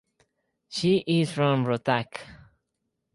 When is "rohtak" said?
1.65-2.21